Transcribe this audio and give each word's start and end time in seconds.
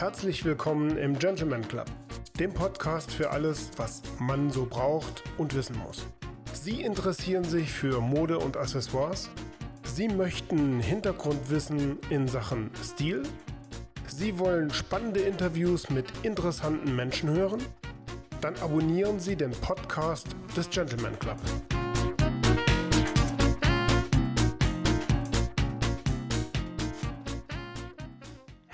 herzlich 0.00 0.44
willkommen 0.44 0.96
im 0.96 1.18
Gentleman 1.18 1.66
Club, 1.66 1.86
dem 2.38 2.54
Podcast 2.54 3.10
für 3.10 3.30
alles, 3.30 3.72
was 3.78 4.00
man 4.20 4.48
so 4.48 4.64
braucht 4.64 5.24
und 5.38 5.56
wissen 5.56 5.76
muss. 5.76 6.06
Sie 6.52 6.82
interessieren 6.82 7.42
sich 7.42 7.72
für 7.72 8.00
Mode 8.00 8.38
und 8.38 8.56
Accessoires? 8.56 9.28
Sie 9.82 10.06
möchten 10.06 10.78
Hintergrundwissen 10.78 11.98
in 12.10 12.28
Sachen 12.28 12.70
Stil? 12.80 13.24
Sie 14.06 14.38
wollen 14.38 14.70
spannende 14.70 15.18
Interviews 15.18 15.90
mit 15.90 16.06
interessanten 16.22 16.94
Menschen 16.94 17.30
hören? 17.30 17.60
Dann 18.40 18.54
abonnieren 18.58 19.18
Sie 19.18 19.34
den 19.34 19.50
Podcast 19.50 20.28
des 20.56 20.70
Gentleman 20.70 21.18
Club. 21.18 21.38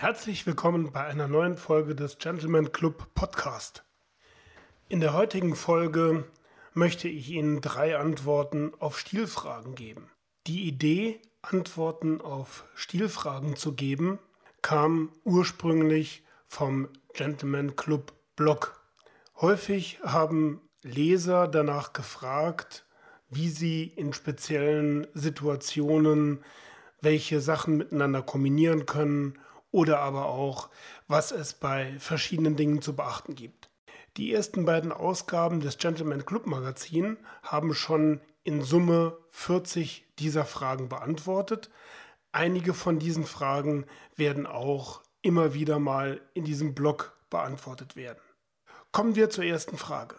Herzlich 0.04 0.46
willkommen 0.46 0.92
bei 0.92 1.02
einer 1.06 1.28
neuen 1.28 1.56
Folge 1.56 1.94
des 1.94 2.18
Gentleman 2.18 2.72
Club 2.72 3.14
Podcast. 3.14 3.84
In 4.90 5.00
der 5.00 5.14
heutigen 5.14 5.56
Folge 5.56 6.24
möchte 6.74 7.08
ich 7.08 7.30
Ihnen 7.30 7.62
drei 7.62 7.96
Antworten 7.96 8.74
auf 8.80 8.98
Stilfragen 8.98 9.74
geben. 9.74 10.10
Die 10.46 10.68
Idee, 10.68 11.22
Antworten 11.40 12.20
auf 12.20 12.64
Stilfragen 12.74 13.56
zu 13.56 13.72
geben, 13.72 14.18
kam 14.60 15.10
ursprünglich 15.24 16.22
vom 16.48 16.90
Gentleman 17.14 17.74
Club 17.74 18.12
Blog. 18.36 18.78
Häufig 19.40 20.00
haben 20.04 20.60
Leser 20.82 21.48
danach 21.48 21.94
gefragt, 21.94 22.84
wie 23.30 23.48
sie 23.48 23.84
in 23.84 24.12
speziellen 24.12 25.06
Situationen 25.14 26.44
welche 27.00 27.40
Sachen 27.40 27.78
miteinander 27.78 28.20
kombinieren 28.20 28.84
können 28.84 29.38
oder 29.74 29.98
aber 29.98 30.26
auch, 30.26 30.70
was 31.08 31.32
es 31.32 31.52
bei 31.52 31.98
verschiedenen 31.98 32.54
Dingen 32.54 32.80
zu 32.80 32.94
beachten 32.94 33.34
gibt. 33.34 33.70
Die 34.16 34.32
ersten 34.32 34.64
beiden 34.64 34.92
Ausgaben 34.92 35.58
des 35.58 35.78
Gentleman 35.78 36.24
Club 36.24 36.46
Magazin 36.46 37.16
haben 37.42 37.74
schon 37.74 38.20
in 38.44 38.62
Summe 38.62 39.18
40 39.30 40.06
dieser 40.20 40.44
Fragen 40.44 40.88
beantwortet. 40.88 41.70
Einige 42.30 42.72
von 42.72 43.00
diesen 43.00 43.24
Fragen 43.26 43.86
werden 44.14 44.46
auch 44.46 45.02
immer 45.22 45.54
wieder 45.54 45.80
mal 45.80 46.20
in 46.34 46.44
diesem 46.44 46.76
Blog 46.76 47.18
beantwortet 47.28 47.96
werden. 47.96 48.22
Kommen 48.92 49.16
wir 49.16 49.28
zur 49.28 49.42
ersten 49.42 49.76
Frage. 49.76 50.14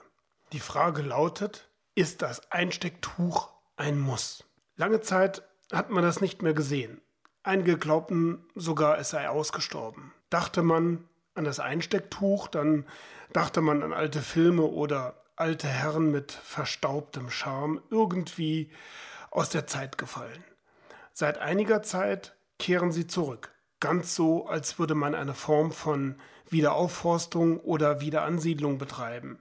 Die 0.52 0.60
Frage 0.60 1.02
lautet, 1.02 1.70
ist 1.96 2.22
das 2.22 2.52
Einstecktuch 2.52 3.54
ein 3.78 4.00
Muss? 4.00 4.44
Lange 4.76 5.00
Zeit 5.00 5.44
hat 5.72 5.92
man 5.92 6.04
das 6.04 6.20
nicht 6.20 6.42
mehr 6.42 6.54
gesehen. 6.54 7.00
Einige 7.46 7.78
glaubten 7.78 8.44
sogar, 8.56 8.98
es 8.98 9.12
sei 9.12 9.30
ausgestorben. 9.30 10.12
Dachte 10.32 10.64
man 10.64 11.08
an 11.36 11.44
das 11.44 11.60
Einstecktuch, 11.60 12.48
dann 12.48 12.88
dachte 13.34 13.62
man 13.62 13.84
an 13.84 13.94
alte 13.94 14.24
Filme 14.24 14.64
oder 14.64 15.22
alte 15.36 15.68
Herren 15.68 16.10
mit 16.10 16.32
verstaubtem 16.32 17.30
Charme, 17.30 17.84
irgendwie 17.92 18.72
aus 19.30 19.50
der 19.50 19.68
Zeit 19.68 20.00
gefallen. 20.00 20.44
Seit 21.14 21.38
einiger 21.38 21.84
Zeit 21.84 22.36
kehren 22.58 22.92
sie 22.92 23.06
zurück. 23.06 23.52
Ganz 23.80 24.16
so, 24.16 24.48
als 24.48 24.80
würde 24.80 24.96
man 24.96 25.14
eine 25.14 25.36
Form 25.36 25.72
von 25.72 26.16
Wiederaufforstung 26.50 27.60
oder 27.60 28.02
Wiederansiedlung 28.02 28.80
betreiben. 28.80 29.38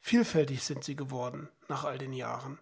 Vielfältig 0.00 0.64
sind 0.64 0.82
sie 0.82 0.96
geworden 0.96 1.48
nach 1.68 1.84
all 1.84 1.98
den 1.98 2.14
Jahren. 2.14 2.58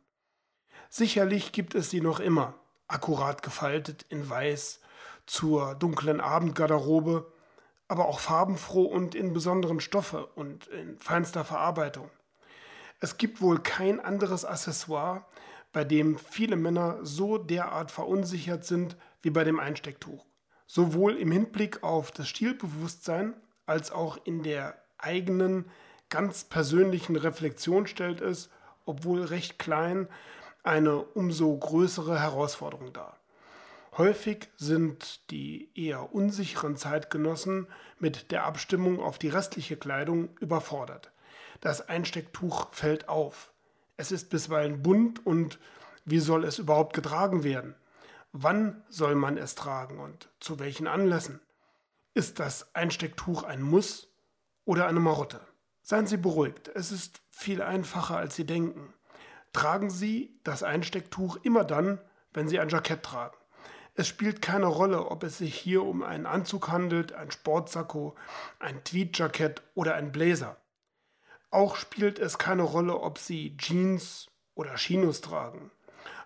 Sicherlich 0.90 1.52
gibt 1.52 1.74
es 1.74 1.88
sie 1.88 2.02
noch 2.02 2.20
immer, 2.20 2.56
akkurat 2.88 3.42
gefaltet 3.42 4.04
in 4.08 4.28
weiß, 4.28 4.80
zur 5.26 5.74
dunklen 5.74 6.20
Abendgarderobe, 6.20 7.32
aber 7.88 8.06
auch 8.06 8.20
farbenfroh 8.20 8.84
und 8.84 9.14
in 9.14 9.32
besonderen 9.32 9.80
Stoffe 9.80 10.26
und 10.34 10.66
in 10.68 10.98
feinster 10.98 11.44
Verarbeitung. 11.44 12.10
Es 13.00 13.18
gibt 13.18 13.40
wohl 13.40 13.58
kein 13.60 14.00
anderes 14.00 14.44
Accessoire, 14.44 15.26
bei 15.72 15.84
dem 15.84 16.18
viele 16.18 16.56
Männer 16.56 16.98
so 17.02 17.38
derart 17.38 17.90
verunsichert 17.90 18.64
sind 18.64 18.96
wie 19.22 19.30
bei 19.30 19.44
dem 19.44 19.58
Einstecktuch. 19.58 20.24
Sowohl 20.66 21.16
im 21.16 21.32
Hinblick 21.32 21.82
auf 21.82 22.12
das 22.12 22.28
Stilbewusstsein 22.28 23.34
als 23.66 23.90
auch 23.90 24.18
in 24.24 24.42
der 24.42 24.76
eigenen, 24.98 25.70
ganz 26.08 26.44
persönlichen 26.44 27.16
Reflexion 27.16 27.86
stellt 27.86 28.20
es, 28.20 28.50
obwohl 28.84 29.22
recht 29.24 29.58
klein, 29.58 30.08
eine 30.62 30.98
umso 30.98 31.56
größere 31.56 32.20
Herausforderung 32.20 32.92
dar. 32.92 33.18
Häufig 33.96 34.48
sind 34.56 35.30
die 35.30 35.68
eher 35.74 36.14
unsicheren 36.14 36.76
Zeitgenossen 36.76 37.66
mit 37.98 38.30
der 38.30 38.44
Abstimmung 38.44 39.00
auf 39.00 39.18
die 39.18 39.28
restliche 39.28 39.76
Kleidung 39.76 40.30
überfordert. 40.40 41.10
Das 41.60 41.88
Einstecktuch 41.88 42.72
fällt 42.72 43.08
auf. 43.08 43.52
Es 43.96 44.10
ist 44.10 44.30
bisweilen 44.30 44.82
bunt 44.82 45.24
und 45.26 45.58
wie 46.04 46.20
soll 46.20 46.44
es 46.44 46.58
überhaupt 46.58 46.94
getragen 46.94 47.44
werden? 47.44 47.74
Wann 48.32 48.82
soll 48.88 49.14
man 49.14 49.36
es 49.36 49.54
tragen 49.54 49.98
und 49.98 50.28
zu 50.40 50.58
welchen 50.58 50.86
Anlässen? 50.86 51.40
Ist 52.14 52.40
das 52.40 52.74
Einstecktuch 52.74 53.42
ein 53.42 53.60
Muss 53.60 54.08
oder 54.64 54.86
eine 54.86 55.00
Marotte? 55.00 55.40
Seien 55.82 56.06
Sie 56.06 56.16
beruhigt, 56.16 56.68
es 56.74 56.92
ist 56.92 57.20
viel 57.30 57.60
einfacher, 57.60 58.16
als 58.16 58.36
Sie 58.36 58.46
denken. 58.46 58.94
Tragen 59.52 59.90
Sie 59.90 60.38
das 60.44 60.62
Einstecktuch 60.62 61.36
immer 61.42 61.64
dann, 61.64 62.00
wenn 62.32 62.48
Sie 62.48 62.58
ein 62.58 62.68
Jackett 62.68 63.02
tragen. 63.02 63.36
Es 63.94 64.08
spielt 64.08 64.40
keine 64.40 64.66
Rolle, 64.66 65.06
ob 65.10 65.22
es 65.22 65.38
sich 65.38 65.54
hier 65.54 65.82
um 65.82 66.02
einen 66.02 66.24
Anzug 66.24 66.68
handelt, 66.68 67.12
ein 67.12 67.30
Sportsacko, 67.30 68.16
ein 68.58 68.82
Tweedjackett 68.84 69.62
oder 69.74 69.94
ein 69.94 70.12
Blazer. 70.12 70.56
Auch 71.50 71.76
spielt 71.76 72.18
es 72.18 72.38
keine 72.38 72.62
Rolle, 72.62 72.98
ob 72.98 73.18
Sie 73.18 73.54
Jeans 73.58 74.28
oder 74.54 74.76
Chinos 74.76 75.20
tragen. 75.20 75.70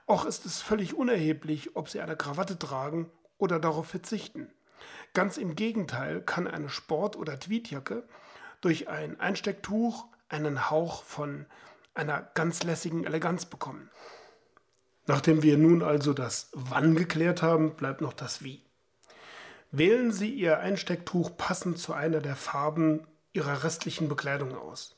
Auch 0.07 0.25
ist 0.25 0.47
es 0.47 0.63
völlig 0.63 0.95
unerheblich, 0.95 1.75
ob 1.75 1.89
Sie 1.89 2.01
eine 2.01 2.17
Krawatte 2.17 2.57
tragen 2.57 3.11
oder 3.39 3.59
darauf 3.59 3.89
verzichten. 3.89 4.53
Ganz 5.15 5.37
im 5.37 5.57
Gegenteil 5.57 6.23
kann 6.23 6.47
eine 6.47 6.69
Sport- 6.69 7.17
oder 7.17 7.41
Tweedjacke 7.41 8.07
durch 8.61 8.89
ein 8.89 9.19
Einstecktuch 9.19 10.07
einen 10.29 10.71
Hauch 10.71 11.03
von 11.03 11.47
einer 11.97 12.23
ganz 12.35 12.63
lässigen 12.63 13.05
Eleganz 13.05 13.47
bekommen. 13.47 13.91
Nachdem 15.07 15.43
wir 15.43 15.57
nun 15.57 15.83
also 15.83 16.13
das 16.13 16.51
Wann 16.53 16.97
geklärt 16.97 17.43
haben, 17.43 17.77
bleibt 17.77 18.01
noch 18.01 18.13
das 18.13 18.43
Wie. 18.43 18.63
Wählen 19.71 20.13
Sie 20.13 20.31
Ihr 20.31 20.59
Einstecktuch 20.59 21.37
passend 21.37 21.79
zu 21.79 21.93
einer 21.93 22.21
der 22.21 22.37
Farben 22.37 23.07
Ihrer 23.33 23.63
restlichen 23.63 24.09
Bekleidung 24.09 24.57
aus. 24.57 24.97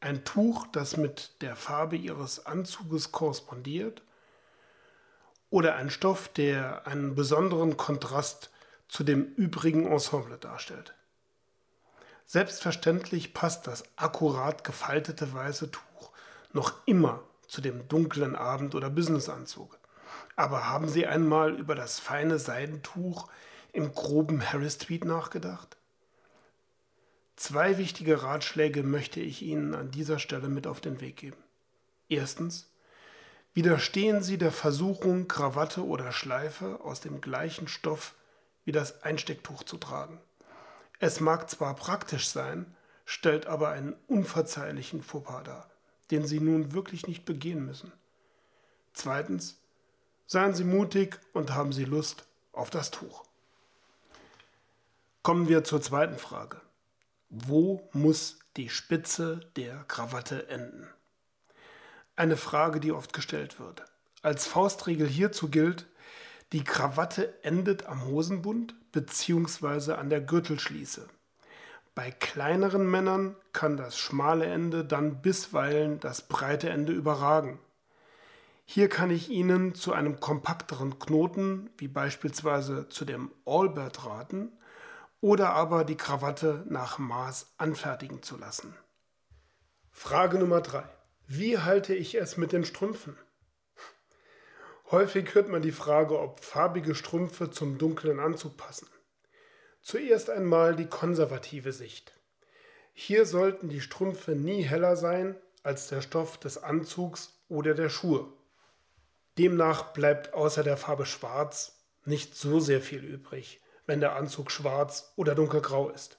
Ein 0.00 0.24
Tuch, 0.24 0.66
das 0.72 0.96
mit 0.96 1.42
der 1.42 1.56
Farbe 1.56 1.96
Ihres 1.96 2.46
Anzuges 2.46 3.12
korrespondiert 3.12 4.02
oder 5.50 5.76
ein 5.76 5.90
Stoff, 5.90 6.28
der 6.28 6.86
einen 6.86 7.14
besonderen 7.14 7.76
Kontrast 7.76 8.50
zu 8.88 9.04
dem 9.04 9.34
übrigen 9.34 9.86
Ensemble 9.86 10.38
darstellt. 10.38 10.94
Selbstverständlich 12.24 13.34
passt 13.34 13.66
das 13.66 13.84
akkurat 13.96 14.64
gefaltete 14.64 15.32
weiße 15.32 15.70
Tuch 15.70 15.82
noch 16.52 16.74
immer 16.86 17.22
zu 17.46 17.60
dem 17.60 17.88
dunklen 17.88 18.36
Abend- 18.36 18.74
oder 18.74 18.90
Businessanzug. 18.90 19.78
Aber 20.36 20.68
haben 20.68 20.88
Sie 20.88 21.06
einmal 21.06 21.54
über 21.58 21.74
das 21.74 21.98
feine 21.98 22.38
Seidentuch 22.38 23.28
im 23.72 23.92
groben 23.94 24.42
Harris 24.42 24.78
Tweed 24.78 25.04
nachgedacht? 25.04 25.76
Zwei 27.36 27.78
wichtige 27.78 28.22
Ratschläge 28.22 28.82
möchte 28.82 29.20
ich 29.20 29.42
Ihnen 29.42 29.74
an 29.74 29.90
dieser 29.90 30.18
Stelle 30.18 30.48
mit 30.48 30.66
auf 30.66 30.80
den 30.80 31.00
Weg 31.00 31.16
geben. 31.16 31.38
Erstens, 32.08 32.70
widerstehen 33.54 34.22
Sie 34.22 34.36
der 34.36 34.52
Versuchung, 34.52 35.26
Krawatte 35.26 35.86
oder 35.86 36.12
Schleife 36.12 36.80
aus 36.82 37.00
dem 37.00 37.20
gleichen 37.20 37.68
Stoff 37.68 38.14
wie 38.64 38.72
das 38.72 39.02
Einstecktuch 39.02 39.62
zu 39.62 39.78
tragen. 39.78 40.20
Es 40.98 41.20
mag 41.20 41.48
zwar 41.48 41.74
praktisch 41.74 42.28
sein, 42.28 42.76
stellt 43.06 43.46
aber 43.46 43.70
einen 43.70 43.96
unverzeihlichen 44.06 45.02
Fauxpas 45.02 45.44
dar, 45.44 45.69
den 46.10 46.26
Sie 46.26 46.40
nun 46.40 46.72
wirklich 46.72 47.06
nicht 47.06 47.24
begehen 47.24 47.64
müssen. 47.64 47.92
Zweitens, 48.92 49.60
seien 50.26 50.54
Sie 50.54 50.64
mutig 50.64 51.18
und 51.32 51.54
haben 51.54 51.72
Sie 51.72 51.84
Lust 51.84 52.26
auf 52.52 52.70
das 52.70 52.90
Tuch. 52.90 53.24
Kommen 55.22 55.48
wir 55.48 55.64
zur 55.64 55.82
zweiten 55.82 56.18
Frage. 56.18 56.60
Wo 57.28 57.88
muss 57.92 58.38
die 58.56 58.68
Spitze 58.68 59.40
der 59.56 59.84
Krawatte 59.84 60.48
enden? 60.48 60.88
Eine 62.16 62.36
Frage, 62.36 62.80
die 62.80 62.92
oft 62.92 63.12
gestellt 63.12 63.60
wird. 63.60 63.84
Als 64.22 64.46
Faustregel 64.46 65.06
hierzu 65.06 65.48
gilt, 65.48 65.86
die 66.52 66.64
Krawatte 66.64 67.42
endet 67.44 67.86
am 67.86 68.04
Hosenbund 68.06 68.74
bzw. 68.92 69.92
an 69.92 70.10
der 70.10 70.20
Gürtelschließe. 70.20 71.08
Bei 72.00 72.12
kleineren 72.12 72.90
Männern 72.90 73.36
kann 73.52 73.76
das 73.76 73.98
schmale 73.98 74.46
Ende 74.46 74.86
dann 74.86 75.20
bisweilen 75.20 76.00
das 76.00 76.22
breite 76.22 76.70
Ende 76.70 76.94
überragen. 76.94 77.58
Hier 78.64 78.88
kann 78.88 79.10
ich 79.10 79.28
Ihnen 79.28 79.74
zu 79.74 79.92
einem 79.92 80.18
kompakteren 80.18 80.98
Knoten, 80.98 81.68
wie 81.76 81.88
beispielsweise 81.88 82.88
zu 82.88 83.04
dem 83.04 83.30
Allbird 83.44 84.06
raten, 84.06 84.50
oder 85.20 85.50
aber 85.50 85.84
die 85.84 85.98
Krawatte 85.98 86.64
nach 86.70 86.98
Maß 86.98 87.52
anfertigen 87.58 88.22
zu 88.22 88.38
lassen. 88.38 88.74
Frage 89.90 90.38
Nummer 90.38 90.62
3. 90.62 90.84
Wie 91.26 91.58
halte 91.58 91.94
ich 91.94 92.14
es 92.14 92.38
mit 92.38 92.52
den 92.52 92.64
Strümpfen? 92.64 93.18
Häufig 94.90 95.34
hört 95.34 95.50
man 95.50 95.60
die 95.60 95.70
Frage, 95.70 96.18
ob 96.18 96.42
farbige 96.42 96.94
Strümpfe 96.94 97.50
zum 97.50 97.76
dunklen 97.76 98.20
Anzug 98.20 98.56
passen. 98.56 98.88
Zuerst 99.82 100.30
einmal 100.30 100.76
die 100.76 100.86
konservative 100.86 101.72
Sicht. 101.72 102.12
Hier 102.92 103.24
sollten 103.24 103.68
die 103.68 103.80
Strümpfe 103.80 104.32
nie 104.32 104.62
heller 104.62 104.96
sein 104.96 105.36
als 105.62 105.88
der 105.88 106.00
Stoff 106.02 106.38
des 106.38 106.62
Anzugs 106.62 107.40
oder 107.48 107.74
der 107.74 107.88
Schuhe. 107.88 108.26
Demnach 109.38 109.92
bleibt 109.92 110.34
außer 110.34 110.62
der 110.62 110.76
Farbe 110.76 111.06
Schwarz 111.06 111.76
nicht 112.04 112.34
so 112.34 112.60
sehr 112.60 112.80
viel 112.80 113.04
übrig, 113.04 113.60
wenn 113.86 114.00
der 114.00 114.16
Anzug 114.16 114.50
schwarz 114.50 115.12
oder 115.16 115.34
dunkelgrau 115.34 115.90
ist. 115.90 116.18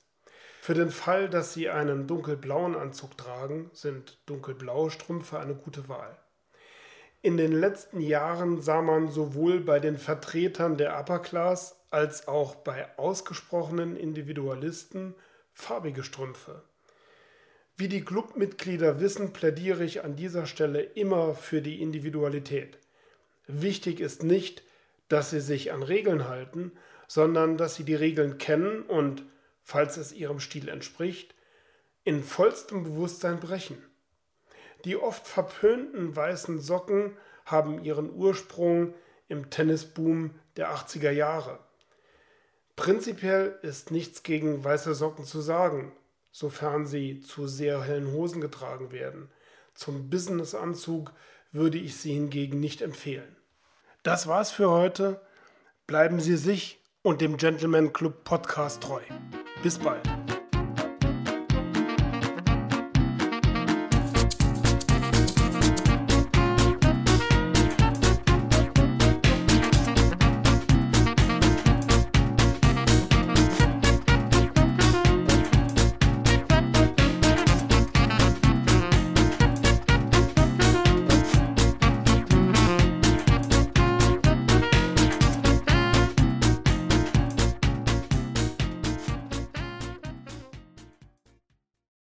Für 0.60 0.74
den 0.76 0.92
Fall, 0.92 1.28
dass 1.28 1.54
Sie 1.54 1.70
einen 1.70 2.06
dunkelblauen 2.06 2.76
Anzug 2.76 3.18
tragen, 3.18 3.72
sind 3.74 4.20
dunkelblaue 4.28 4.92
Strümpfe 4.92 5.40
eine 5.40 5.56
gute 5.56 5.90
Wahl. 5.90 6.21
In 7.24 7.38
den 7.38 7.52
letzten 7.52 8.02
Jahren 8.02 8.62
sah 8.62 8.82
man 8.82 9.08
sowohl 9.08 9.60
bei 9.60 9.80
den 9.80 9.98
Vertretern 9.98 10.78
der 10.78 11.00
Upper 11.00 11.20
Class 11.20 11.76
als 11.92 12.28
auch 12.28 12.56
bei 12.56 12.98
ausgesprochenen 12.98 13.96
Individualisten 13.96 15.14
farbige 15.54 16.04
Strümpfe. 16.04 16.64
Wie 17.78 17.88
die 17.88 18.04
Clubmitglieder 18.04 19.00
wissen, 19.00 19.34
plädiere 19.34 19.84
ich 19.84 20.04
an 20.04 20.16
dieser 20.16 20.48
Stelle 20.48 20.82
immer 20.82 21.36
für 21.36 21.62
die 21.62 21.82
Individualität. 21.82 22.80
Wichtig 23.46 24.00
ist 24.00 24.24
nicht, 24.24 24.64
dass 25.08 25.30
sie 25.30 25.42
sich 25.42 25.72
an 25.72 25.84
Regeln 25.84 26.28
halten, 26.28 26.72
sondern 27.08 27.58
dass 27.58 27.76
sie 27.76 27.84
die 27.84 27.96
Regeln 27.96 28.40
kennen 28.40 28.82
und, 28.84 29.26
falls 29.62 29.98
es 29.98 30.12
ihrem 30.12 30.40
Stil 30.40 30.70
entspricht, 30.70 31.36
in 32.04 32.24
vollstem 32.24 32.84
Bewusstsein 32.84 33.40
brechen. 33.40 33.78
Die 34.86 34.98
oft 34.98 35.28
verpönten 35.28 36.16
weißen 36.16 36.60
Socken 36.60 37.18
haben 37.46 37.84
ihren 37.84 38.14
Ursprung 38.14 38.94
im 39.28 39.50
Tennisboom 39.50 40.32
der 40.58 40.74
80er 40.74 41.12
Jahre. 41.12 41.60
Prinzipiell 42.76 43.60
ist 43.62 43.92
nichts 43.92 44.24
gegen 44.24 44.64
weiße 44.64 44.96
Socken 44.96 45.26
zu 45.26 45.42
sagen, 45.42 45.92
sofern 46.32 46.86
sie 46.86 47.22
zu 47.22 47.48
sehr 47.48 47.84
hellen 47.84 48.12
Hosen 48.12 48.42
getragen 48.42 48.92
werden. 48.92 49.30
Zum 49.76 50.10
Businessanzug 50.10 51.14
würde 51.52 51.78
ich 51.78 51.98
sie 51.98 52.14
hingegen 52.14 52.60
nicht 52.60 52.82
empfehlen. 52.82 53.36
Das 54.04 54.28
war's 54.28 54.52
für 54.52 54.70
heute. 54.70 55.22
Bleiben 55.86 56.20
Sie 56.20 56.38
sich 56.38 56.80
und 57.04 57.22
dem 57.22 57.38
Gentleman 57.38 57.94
Club 57.94 58.24
Podcast 58.24 58.82
treu. 58.82 59.02
Bis 59.62 59.78
bald. 59.78 60.21